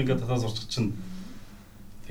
[0.02, 0.92] ингээд татаа сурч чинь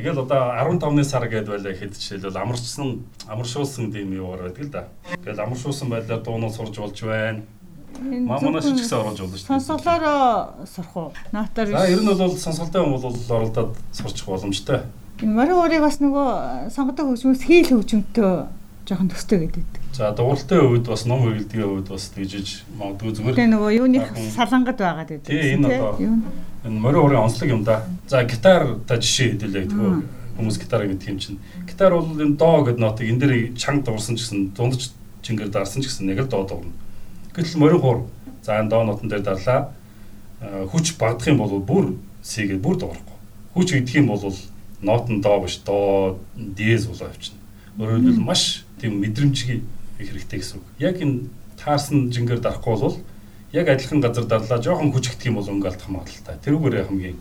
[0.01, 4.88] Тэгэл одоо 15-ны сар гээд байлаа хэд жишээлбэл амарчсан амаршуулсан тийм юу байдаг л да.
[5.19, 7.43] Тэгэл амаршуулсан байдлаар дуунууд сурж болж байна.
[8.01, 9.60] Маманаас ч гэсэн оруулж болно шүү дээ.
[9.62, 11.13] Сонсголоороо сурах уу?
[11.36, 11.69] Наатаар.
[11.69, 14.80] За ер нь бол сонсголтой хүн бол оролдоод сурчих боломжтой.
[15.21, 18.47] Морин уурыг бас нөгөө сонгодог хөгжмөс хийл хөгжмөнтэй
[18.89, 19.75] жоохон төстэй гэдэг.
[19.93, 23.36] За дууралтай үед бас ном хэрэглэдгийн үед бас тэгжиж магадгүй зүгээр.
[23.38, 23.99] Тэгээ нөгөө юуны
[24.34, 25.30] салангад байгаад байдаг.
[25.30, 25.93] Тийм энэ одоо
[26.63, 27.86] энэ морин урын онцлог юм да.
[28.08, 30.04] За гитар та жишээ хэдүүлээ тэгвэл
[30.38, 31.39] хүмүүс гитар гэдэг юм чинь.
[31.65, 35.82] Гитар бол энэ доо гэдэг нотыг энэ дээр чанга дуурсан ч гэсэн дундаж чингэр дарсан
[35.82, 36.74] ч гэсэн яг л доо дуурна.
[37.34, 38.00] Гэтэл морин хуур
[38.43, 39.74] за энэ доо нотон дээр дарлаа.
[40.41, 41.86] Хүч багдах юм бол бүр
[42.21, 43.17] сийгээд бүр дуурахгүй.
[43.54, 44.21] Хүч идэх юм бол
[44.82, 47.39] нот нь доо биш доо диез болоо явчихна.
[47.78, 49.62] Өөрөөр хэлбэл маш тийм мэдрэмжийг
[50.00, 50.65] их хэрэгтэй гэсэн үг.
[50.82, 52.97] Яг энэ таарсан жингээр дарахгүй бол
[53.53, 56.39] яг адилхан газар дарлаа жоохон хүчгдэх юм бол өнгө алдах магадaltaй.
[56.45, 57.19] Тэрүүгээр хамгийн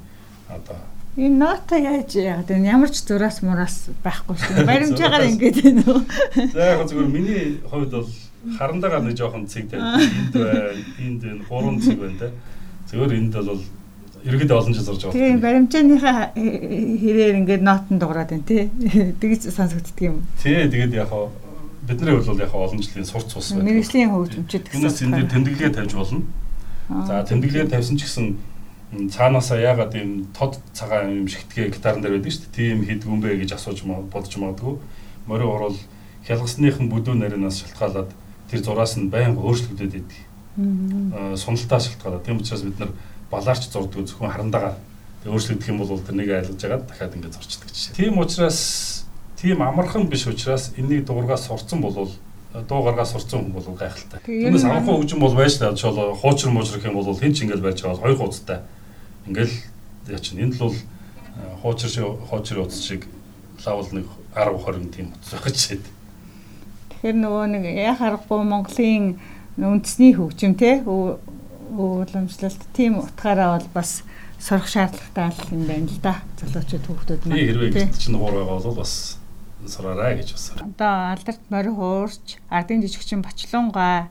[0.48, 0.78] одоо
[1.18, 2.70] Энэ нота яаж яагаад вэ?
[2.70, 4.62] Ямар ч зураас мураас байхгүй шүү.
[4.62, 6.02] Баримжаагаар ингэж байна уу?
[6.54, 8.08] За яг зүгээр миний хувьд бол
[8.54, 9.82] харандагаар нэг жоохон цэг тавь.
[9.98, 12.30] Энд байна, энд байна, гурван цэг байна те.
[12.94, 13.58] Зөвөр энд бол
[14.22, 15.18] ерөөдөө олон жил сурж байгаа.
[15.18, 18.70] Тийм баримжааныхаа хэрээр ингээд нотон дуурайд байна тий.
[19.20, 20.22] Тэгж сонсогддөг юм.
[20.38, 21.10] Тий тэгээд яг
[21.90, 23.66] бидний хувьд бол яг олон жилийн сурц ус байдаг.
[23.66, 24.80] Мэргэжлийн хөгжимчд гэсэн.
[24.80, 26.22] Энэс энэ дээр тэмдэглэгээ тавьж болно.
[26.88, 28.26] За тэмдэглэгээ тавьсан ч гэсэн
[29.10, 32.54] цаанаасаа яагаад ийм тод цагаан юм шигтгээ гитарн дээр байдаг шүү дээ.
[32.54, 34.78] Тийм хийдгүн бэ гэж асууж бодож магадгүй.
[35.26, 35.78] Морин орол
[36.26, 38.10] хялгасныхан бүдүү нарианаас шалтгаалаад
[38.50, 40.20] тэр зураас нь байнга өөрчлөгдөд идэг.
[41.14, 42.90] Аа суналтаа шалтгаалаад тийм учраас бид нар
[43.30, 44.76] балаарч зурдаг зөвхөн харандагаар
[45.26, 47.94] өөрчлөгдөх юм бол тэр нэг айлгаж байгаа дахиад ингээд зурчдаг жишээ.
[47.94, 48.99] Тийм учраас
[49.40, 52.12] тийм амархан биш учраас энэний дуургаас сурцсан болвол
[52.52, 54.20] дуу гаргаас сурцсан хүн бол гайхалтай.
[54.26, 57.82] Түүнээс амархан хөгжим бол байж таа жишээл хуучрын муужрах юм бол хин ч ингээл байж
[57.82, 58.58] байгаа хоёр хуудастай.
[59.26, 59.54] Ингээл
[60.10, 60.76] яачин энд л бол
[61.62, 63.06] хуучр шиг хуучрын утас шиг
[63.64, 65.78] лавл нэг 10 20 тийм утас байх гэж.
[66.90, 69.22] Тэгэхээр нөгөө нэг яах аргагүй Монголын
[69.54, 74.02] үндэсний хөгжим те ууламжлалт тийм утгаараа бол бас
[74.42, 76.18] сурах шаардлагатай юм байна л да.
[76.42, 77.46] Залуучууд хүүхдүүд маань.
[77.46, 79.19] Хэрвээ чинь хуур байгаа бол бас
[79.66, 80.52] сураарай гэж бас.
[80.60, 84.08] Одоо алдарт морин хуурч, ардын жижигчин бочлонгой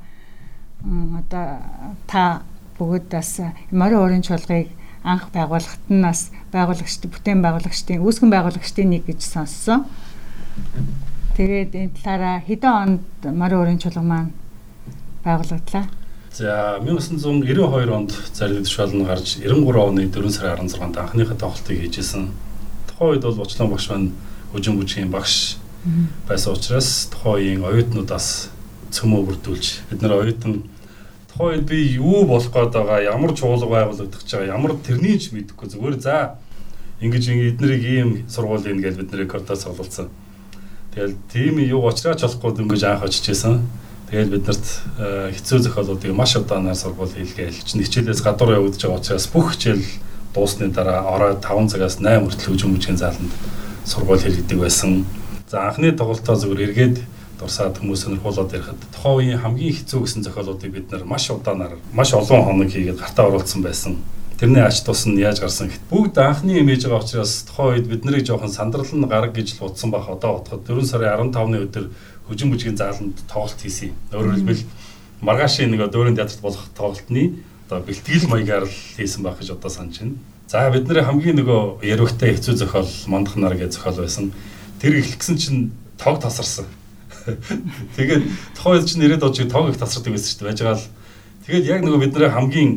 [0.84, 1.60] одоо
[2.08, 2.42] та
[2.78, 3.40] бүгд бас
[3.72, 4.70] морин уурын чуулгыг
[5.04, 9.86] анх байгуулахад нь бас байгуулагчд бүтээн байгуулагчдын үүсгэн байгуулагчдын нэг гэж сонссон.
[11.36, 14.32] Тэгээд энэ талаараа хэдэн онд морин өрийн чуулга маань
[15.24, 15.88] байгуулагдлаа?
[16.32, 22.30] За 1992 онд зарил тушаал нь гарч 93 оны 4 сарын 16-нд анхныхаа тоглолтыг хийжсэн.
[22.88, 24.12] Тухайн үед бол Бочлон багш маань
[24.54, 25.58] хөжин бүжгийн багш
[26.28, 28.50] байсан учраас тухайн үеийн оюутнуудаас
[28.92, 30.64] цөмөө бүрдүүлж бид нар оюутан
[31.32, 35.32] тухайн үед би юу болох гээд байгаа ямар чуулга байгуулагдах гэж байгаа ямар тэрний ч
[35.32, 36.36] мэдэхгүй зүгээр за
[37.00, 40.10] ингэж эднэрийг ийм сургууль ийн гэж бид нарыг картаас олуулсан.
[40.92, 43.64] Тэгэл тийм юу уучраач болохгүй дөнгөж анх очижсэн.
[44.12, 44.68] Тэгээд биднэрт
[45.00, 49.86] э, хэцүү зохиолуудыг маш удаанаар сургууль хийлгээл чинь хичээлээс гадуур явагдаж байгаа учраас бүх хичээл
[50.34, 53.32] дуусны дараа ороод 5 цагаас 8 хүртэл хөгжим бүжгийн зааланд
[53.86, 55.06] сургууль хийгдэг байсан.
[55.50, 56.98] За анхны тоглолтоо зүгээр эргээд
[57.40, 62.14] дурсаад хүмүүс сонирхуулаад ярихад тухайн үеийн хамгийн хэцүү гэсэн зохиолуудыг бид нар маш удаанаар маш
[62.14, 63.98] олон хоног хийгээд гартаа оруулсан байсан.
[64.40, 68.04] Тэрний ач тус нь яаж гарсан гэхэд бүгд анхны имиж байгаа учраас тухайн үед бид
[68.04, 71.86] нарыг жоохон сандрал нь гараг гэж л утсан байх одоо утгад 4 сарын 15-ны өдөр
[72.28, 73.92] хөжин бүжгийн зааланд тоглолт хийсэн.
[74.16, 74.64] Өөрөөр хэлбэл
[75.20, 80.00] маргаашийн нэг дөөрийн театрт болох тоглолтны одоо бэлтгэл маягаар л хийсэн байх гэж одоо санаж
[80.00, 80.16] байна.
[80.50, 84.32] За бидний хамгийн нөгөө ярвагтай хэцүү зохиол мандах нар гэж зохиол байсан.
[84.82, 86.66] Тэр эхлэгсэн чинь тог тасарсан.
[87.94, 88.26] Тэгээд
[88.58, 90.50] тухайн чинь ирээд очиг тог их тасардаг байсан шүү дээ.
[90.50, 90.90] Байж байгаа л
[91.46, 92.72] тэгээд яг нөгөө бидний хамгийн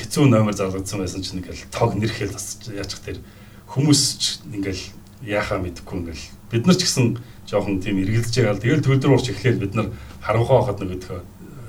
[0.00, 3.20] хэцүү номер зарлагдсан байсан чинь ингээл тог нэрхэл тасч яачих тэр
[3.68, 4.80] хүмүүс ч ингээл
[5.28, 6.24] яахаа мэдэхгүй ингээл
[6.56, 8.64] бид нар ч гэсэн жоохон тийм эргэлдэж байгаа.
[8.64, 9.92] Тэгэл төлдөр уурч эхлээл бид нар
[10.24, 11.20] харанхуй хахад нэг өдөхөө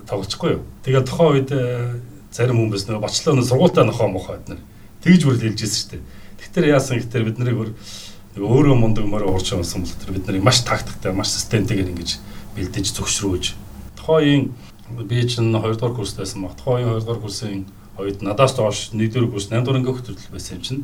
[0.07, 0.63] тоглохгүй юу.
[0.87, 1.51] Тэгээ тухайн үед
[2.31, 4.61] зарим хүмүүс нөө бочлоо нөө сургуультай нохоо мохоо бид нар
[5.03, 6.03] тэгж бүрэл хэлж ирсэн шүү дээ.
[6.41, 7.57] Тэгтэр яасан гэхээр бид нарыг
[8.37, 12.21] өөрөө мундаг морь уурч байсан бол тэр бид нарыг маш тактиктай, маш системтэйгээр ингэж
[12.53, 13.45] бэлдэж зөвшрөөж
[14.07, 14.53] тухайн
[14.87, 16.55] би чинь 2 дугаар курст байсан баг.
[16.55, 17.65] Тухайн 2 дугаар курсын
[17.99, 20.83] үед надаас доош 1 дугаар курс 8 дугаар анги хөтөлбөр байсан юм чинь.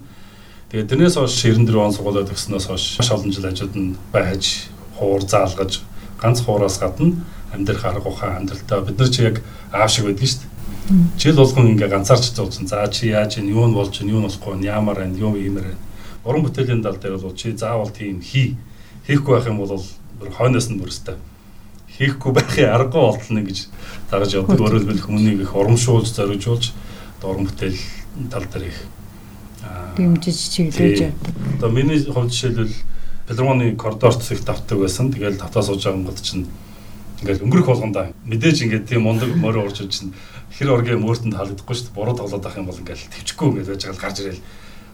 [0.72, 4.68] Тэгээд тэрнээс хойш 94 он сургуулиуд төгснөөс хойш маш олон жил ажууд нь байж
[5.00, 5.82] хуур заалгаж
[6.20, 7.16] ганц хуураас гадна
[7.54, 9.40] амьдрах арга ухаан амьдралтаа бид нар чи яг
[9.72, 10.53] аав шиг байдаг шүү дээ.
[11.18, 12.68] Жил болгон ингээ ганцаарч зовсон.
[12.68, 15.36] За чи яаж ийн юу нь болж ийн юу нь болохгүй нь ямар байна юу
[15.36, 15.84] иймэр байна.
[16.26, 18.58] Уран бүтээлийн тал дээр бол чи заавал тийм хий
[19.08, 19.80] хийхгүй байх юм бол
[20.20, 21.16] хойноос нь бүрстэй
[21.98, 23.60] хийхгүй байхын аргагүй болтол нэг гэж
[24.10, 24.60] дарж явдаг.
[24.60, 26.74] Өөрөөр хэлбэл хүмүүнийг их урамшуулж зоригжуулж
[27.22, 27.80] уран бүтээл
[28.34, 28.80] тал дээр их
[29.96, 31.34] дэмжиж чиглүүлж явдаг.
[31.62, 32.74] Одоо миний хувьд жишээлбэл
[33.28, 35.14] филармоны коридорт их давтдаг байсан.
[35.14, 36.50] Тэгэл татаа сууж байгаа гот чинь
[37.22, 40.18] ингээл өнгөрөх болгондоо мэдээж ингээд тийм мундаг морь урж чинь
[40.54, 41.98] хэр оргийн мөртөнд халагдахгүй шүү дээ.
[41.98, 44.42] Буруу тоглоод байх юм бол ингээл төвчгүй ингээд байж байгаа гарч ирээл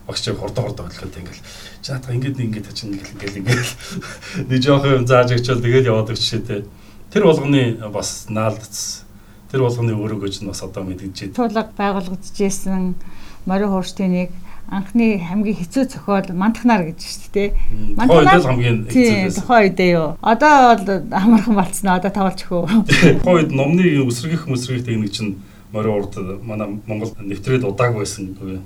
[0.08, 1.44] багч яг хордоо хордоо хэлэхэд ингээл
[1.84, 3.74] чаата ингээд ингээд тачин ингээл ингээл ингээл
[4.50, 6.42] нэг жоох юм зааж өгчөөл тэгээд яваад өгчээ
[7.12, 9.06] тэр болгоны бас наалдц
[9.52, 11.38] тэр болгоны өөрөөгөө чинь бас одоо мэдгэж байна.
[11.38, 12.96] Туулга байгуулагдчихсэн
[13.50, 14.30] морин хуурчтын нэг
[14.70, 17.50] анхны хамгийн хэцүү зохиол мантахнаар гэж шүү дээ.
[17.98, 19.42] Мантахнаар хамгийн хэцүү.
[19.42, 20.10] Тухайн үедээ юу.
[20.22, 21.90] Одоо бол амархан болцсон.
[21.90, 22.70] Одоо тавалж хөө.
[23.26, 28.60] Тухайн үед номны өсрөгөх өсрөгөх техник чинь морин урд манай Монгол нэвтрээд удааг байсан үгүй.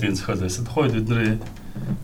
[0.00, 0.64] Тийм зохиол байсан.
[0.64, 1.38] Тухайн үед бидний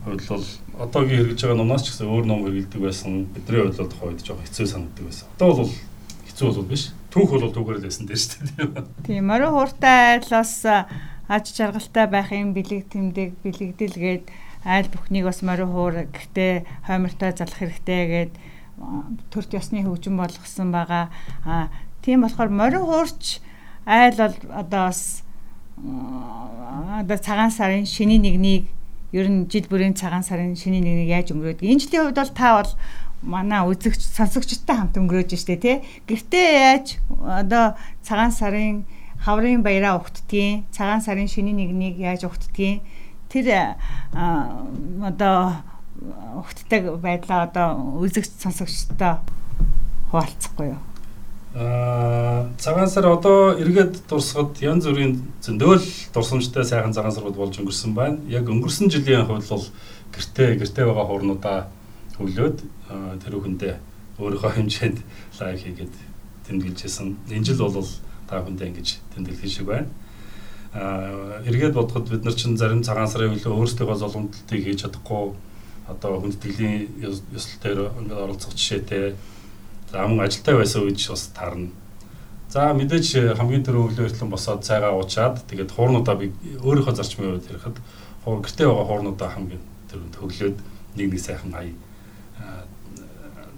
[0.04, 0.46] хувьд бол
[0.84, 3.26] одоогийн хэрэгж байгаа номоос ч гэсэн өөр ном хэрэгэлдэг байсан.
[3.32, 5.26] Бидний хувьд бол тухайн үед жоох хэцүү санагддаг байсан.
[5.36, 5.72] Одоо бол
[6.28, 6.84] хэцүү бол биш.
[7.10, 8.84] Түүх бол түүгээр л байсан дээ шүү дээ.
[9.08, 10.54] Тийм, морин хууртай айлаас
[11.26, 14.24] аж жаргалтай байхын бэлэг тэмдэг бэлэгдэлгээд
[14.66, 18.32] айл бүхнийг бас морин хуур гэхдээ хоймортой залах хэрэгтэй гээд
[19.32, 21.08] төрт ёсны хөгжим болгосон байгаа.
[21.42, 21.72] А
[22.04, 23.40] тийм болохоор морин хуурч
[23.86, 25.25] айл бол одоо бас
[25.76, 28.64] одоо цагаан сарын шний нэгнийг
[29.12, 32.48] ер нь жил бүрийн цагаан сарын шний нэгнийг яаж өнгөрөөд энэ жилийн хувьд бол та
[32.56, 32.72] бол
[33.22, 35.76] манай үзэгч сонсогчтой хамт өнгөрөөж штэ тий.
[36.08, 36.86] Гэхдээ яаж
[37.20, 38.84] одоо цагаан сарын
[39.20, 42.80] хаврын баяраа ухтдгийн цагаан сарын шний нэгнийг яаж ухтдгийн
[43.28, 43.76] тэр
[45.04, 45.60] одоо
[46.40, 49.20] ухтдаг байдлаа одоо үзэгч сонсогчтой
[50.10, 50.80] хуваалцахгүй юу?
[51.56, 55.80] Аа цагаан сар одоо эргээд дурсахад янз бүрийн зөндөөл
[56.12, 58.20] дурсамжтай сайхан цагаан сарууд болж өнгөрсөн байна.
[58.28, 59.64] Яг өнгөрсөн жилийн хувьд бол
[60.12, 61.58] гэртээ гэртээ байгаа хуурнуудаа
[62.20, 62.58] хөвлөөд
[63.24, 63.74] тэр бүхэндээ
[64.20, 64.98] өөрийнхөө хэмжээнд
[65.40, 65.94] лайв хийгээд
[66.44, 67.08] тэмдэглэжсэн.
[67.32, 67.88] Энэ жил бол
[68.28, 69.88] та бүхэндээ ингэж тэмдэглэх шиг байна.
[70.76, 75.32] Аа эргээд бодоход бид нар чинь зарим цагаан сарын өглөө өөрсдөө золгомдлтыг хийж чадахгүй
[75.88, 79.16] одоо хүндэтгэлийн ёслол дээр ингээд оролцох жишээтэй
[79.90, 81.70] за мөн ажилтаа байсан үед бас таарна.
[82.50, 87.50] За мэдээж хамгийн түрүү өглөө эртлэн босоод цайгаа уучаад тэгээд хуурнуудаа би өөрийнхөө зарчмын үед
[87.50, 87.76] ярихад
[88.24, 90.58] хуур гэртээ байгаа хуурнуудаа хамгийн түрүүнд хөглөөд
[90.96, 91.74] нэг нэг сайхан хай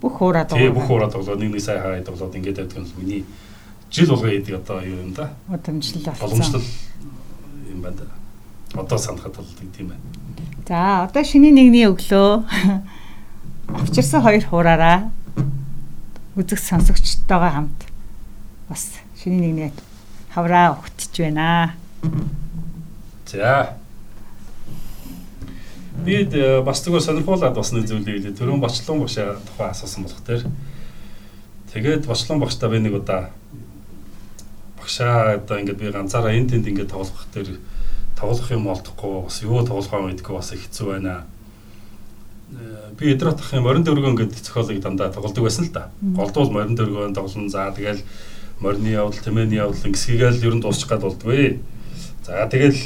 [0.01, 0.75] бүх хуураад байгаа.
[0.75, 3.23] Бүх хуураад байгаа нэг нэг сайхан хай тоглоод ингээд байдаг нь миний
[3.91, 5.31] жил болгоо идэг одоо юу юм да.
[5.49, 6.29] Удамжлал болсон.
[6.29, 6.67] Боломжлол
[7.71, 8.07] юм байна.
[8.75, 10.03] Одоо санахад бол тийм байна.
[10.69, 12.45] За одоо шиний нэгний өглөө
[13.75, 15.11] авчирсан хоёр хуураараа
[16.38, 17.81] үзэг сонсогчтойгоо хамт
[18.70, 19.72] бас шиний нэгний
[20.31, 21.74] хавраа өгтөж байна.
[23.27, 23.74] За.
[26.07, 28.38] Бид э, бас зүгээр сонирхуулаад бас нэг зүйлийг хэлээ.
[28.38, 30.46] Төрөн бочлон багшаа тухай асуусан болох тэр.
[31.74, 33.35] Тэгээд бочлон багштай би нэг удаа
[34.79, 37.59] багшаа одоо ингээд би ганцаараа энэ тэнд ингээд тоглох тэр
[38.14, 41.27] тоглох юм олдохгүй бас юу тоглохоо мэдгүй бас хэцүү байна.
[42.50, 45.90] Э, би эдрот ах юм морин дөргөн гэдэг зохиолыг дандаа тоглодог байсан л да.
[46.00, 47.48] Голдвол морин дөргөн тоглоно.
[47.48, 48.00] За тэгэл
[48.61, 51.61] морины явдал, тэмээний явдал ингэсгийгээл ер нь дуусчих гад болдгоо.
[52.24, 52.80] За тэгэл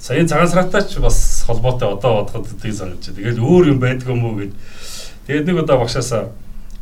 [0.00, 3.20] саяын цагаан сараатай ч бас холбоотой одоо бодоход тийг санагдчих.
[3.20, 4.56] Тэгэл өөр юм байдг юм уу гэд.
[5.28, 6.32] Тэгээд нэг удаа багшаасаа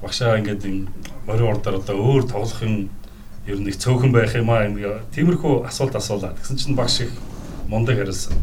[0.01, 0.87] багшаа ингээд
[1.27, 2.95] морин ордоор одоо өөр тоглох юм
[3.51, 4.71] ер нь их цөөхөн байх юм аа
[5.11, 6.39] тиймэрхүү асуулт асуулаа.
[6.39, 7.13] Тэгсэн чинь багш их
[7.67, 8.39] мундаг харилсан.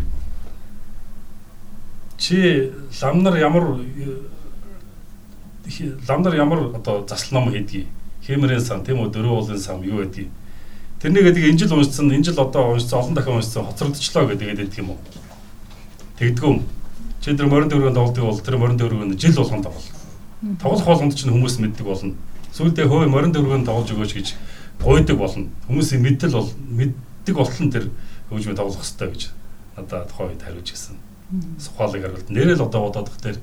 [2.18, 3.80] Чи ламнар ямар
[6.08, 7.88] ламнар ямар одоо засал ном хийдгийг?
[8.26, 10.30] Хэмэрэн сан тийм үү дөрөв уулын сан юу байдгийг?
[11.02, 14.78] Тэрнийг гэдэг энэ жил уншсан энэ жил одоо уншсан олон дахин уншсан хоцрогдчихлоо гэдэг байдаг
[14.78, 15.00] юм уу?
[16.18, 16.64] Тэгдэггүй юм.
[17.22, 19.90] Чи тэр морин дөрөвөнд тоглодог бол тэр морин дөрөвөнд жил болгон тоглол.
[20.62, 22.16] Тоглох болгонд чинь хүмүүс мэддэг болно.
[22.54, 24.28] Сүүлдээ хөөе морин дөрөвөнд тоглож өгөөч гэж
[24.80, 25.50] гойдаг болно.
[25.68, 27.90] Хүмүүсийн мэдэл бол мэддэг болтол тэр
[28.30, 29.22] хөгжмөө тоглох хэрэгтэй гэж
[29.76, 30.96] надад тухайн үед хариуж гисэн.
[31.60, 32.30] Сухалыг хариулт.
[32.30, 33.38] Нэрэл одоо бодоод их тэр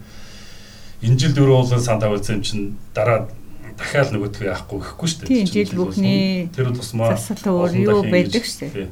[1.03, 3.29] энэ жил дөрөв уулын санд тавьсан чинь дараа
[3.77, 5.29] дахиад нөгөөдхөө яахгүй ихгүй шүү дээ.
[5.29, 8.91] Тийм жил бүхний тэр тусмаа засал өөр юу байдаг шүү дээ.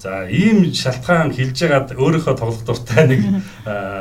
[0.00, 3.20] За ийм шалтгаан хилж ягаад өөрийнхөө тоглох дуртай нэг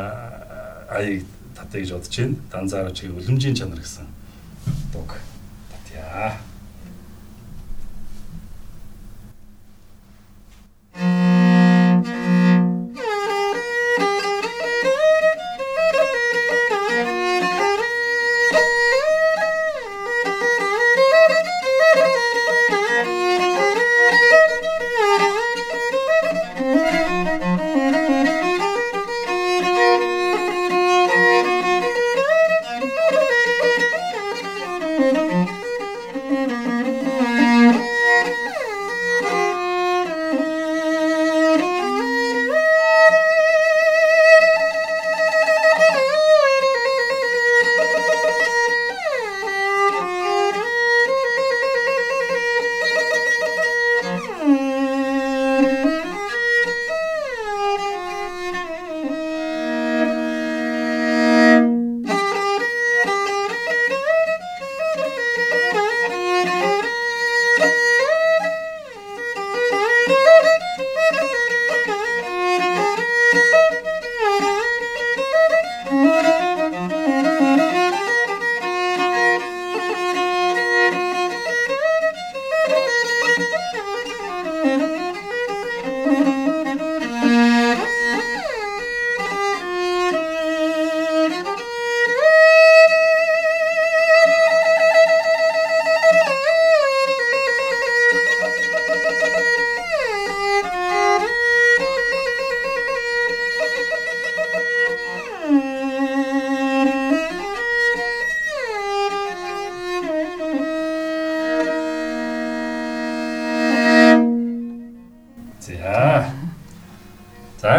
[0.95, 1.23] аяг
[1.55, 2.35] татъя гэж бодож байна.
[2.51, 4.07] Данзаарч үлэмжийн чанар гэсэн.
[4.93, 5.15] Дуг.
[5.71, 6.37] Татья.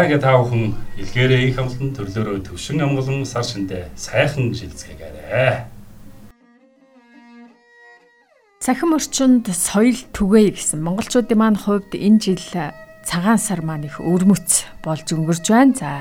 [0.07, 0.71] Ингээ та бүхэн
[1.03, 5.67] илгээрээ их амлан төрлөөрөө төвшин амгалан сар шиндээ сайхан жилзгээгээрэй.
[8.63, 12.39] Цахим орчинд соёл түгээе гэсэн монголчуудын маань хувьд энэ жил
[13.07, 15.71] цагаан сар маань их өрмөц болж өнгөрч байна.
[15.79, 15.91] За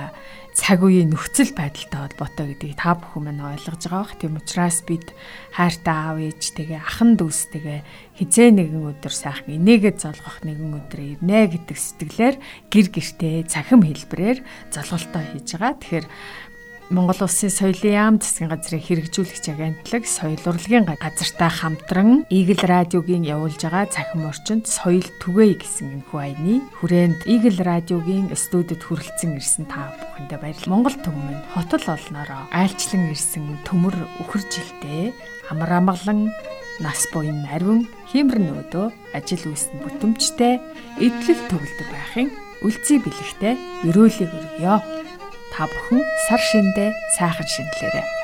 [0.59, 4.19] цаг үеийн нөхцөл байдалтай холбоотой гэдгийг та бүхэн маань ойлгож байгаа бох.
[4.19, 5.15] Тийм учраас бид
[5.55, 7.81] хайртай аав ээж тэгээ ахан дүүстэйгээ
[8.19, 12.37] хизээ нэгэн өдөр сайхан инээгээ золгох нэгэн өдөр ирнэ гэдэг сэтгэлээр
[12.73, 14.39] гэр гертээ цахим хэлбэрээр
[14.75, 15.79] золголтоо хийж байгаа.
[15.79, 16.07] Тэгэхээр
[16.87, 23.59] Монгол Улсын соёлын яам засгийн газрын хэрэгжүүлэгч агентлаг соёл урлагийн газартай хамтран Eagle радиогийн явуулж
[23.59, 29.91] байгаа цахим орчинд соёл түгээе гэсэн энэхүү айны хүрээнд Eagle радиогийн студид хүрэлцэн ирсэн та
[29.99, 30.71] бүхэндээ баярлалаа.
[30.71, 35.11] Монгол түмэн хотол олноороо айлчлан ирсэн төмөр үхэр жилдээ
[35.51, 36.31] амар амгалан
[36.79, 40.63] нас буян ариун хиймэр нөөдөө ажил үйлсэнд бүтэмжтэй
[41.03, 42.31] эдлэл төгөлдөг байхын
[42.63, 43.55] үлций бэлэгтэй
[43.91, 45.06] өрөөлийг өргөё.
[45.57, 48.16] Та бүхэн сар шиндээ сайхан шинэлээрэй.